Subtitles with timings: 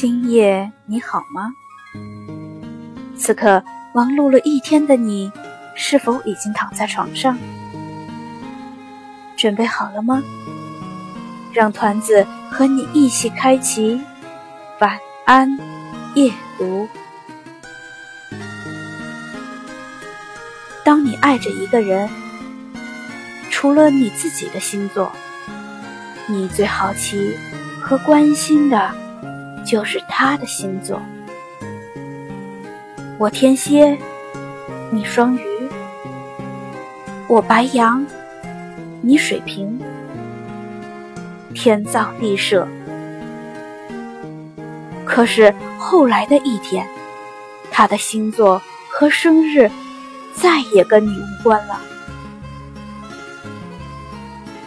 [0.00, 1.52] 今夜你好吗？
[3.16, 5.32] 此刻忙碌了一天的你，
[5.74, 7.36] 是否已经躺在床上？
[9.36, 10.22] 准备好了吗？
[11.52, 14.00] 让团子和你一起开启
[14.78, 14.96] 晚
[15.26, 15.58] 安
[16.14, 16.86] 夜读。
[20.84, 22.08] 当你爱着一个人，
[23.50, 25.10] 除了你自己的星座，
[26.28, 27.36] 你最好奇
[27.80, 28.94] 和关心的，
[29.64, 31.00] 就是他的星座。
[33.18, 33.98] 我天蝎，
[34.90, 35.68] 你双鱼；
[37.28, 38.06] 我白羊，
[39.00, 39.80] 你水瓶。
[41.54, 42.68] 天造地设，
[45.04, 46.86] 可是后来的一天，
[47.70, 49.68] 他的星座和生日
[50.34, 51.80] 再也跟你无关了。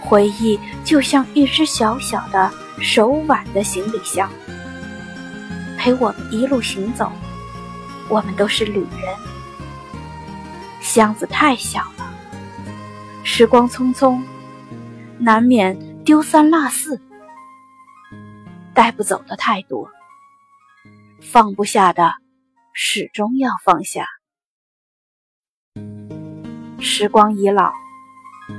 [0.00, 4.28] 回忆就像一只小小的手挽的行李箱，
[5.82, 7.10] 陪我们一路行走。
[8.08, 9.16] 我们都是旅人，
[10.80, 12.14] 箱子太小了，
[13.24, 14.22] 时光匆匆，
[15.18, 17.00] 难免丢三落四，
[18.72, 19.90] 带不走的太多，
[21.20, 22.12] 放不下的
[22.72, 24.06] 始终要放下。
[26.78, 27.72] 时光已老，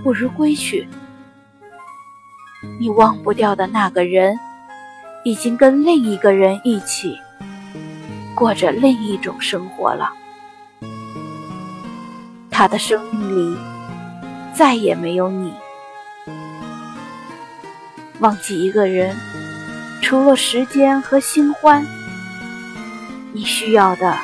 [0.03, 0.89] 不如归去。
[2.81, 4.37] 你忘不掉的那个人，
[5.23, 7.19] 已经跟另一个人一起。
[8.35, 10.11] 过着另一种生活了，
[12.49, 13.57] 他的生命里
[14.55, 15.53] 再也没有你。
[18.19, 19.15] 忘记一个人，
[20.01, 21.85] 除了时间和新欢，
[23.33, 24.17] 你需要的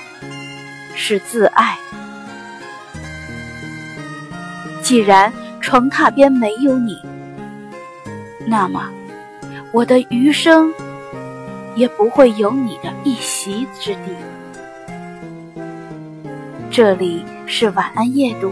[0.96, 1.78] 是自爱。
[4.82, 6.98] 既然床榻边没有你，
[8.48, 8.90] 那么
[9.72, 10.74] 我的余生。
[11.76, 14.12] 也不会有你的一席之地。
[16.72, 18.52] 这里是晚安夜读，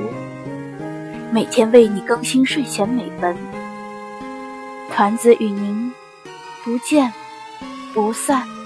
[1.31, 3.35] 每天为你更新睡前美文。
[4.91, 5.93] 团子与您
[6.63, 7.13] 不见
[7.93, 8.56] 不散。